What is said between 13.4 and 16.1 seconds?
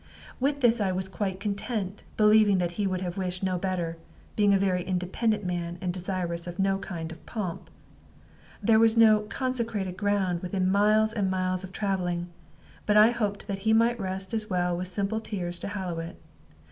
that he might rest as well with simple tears to hallow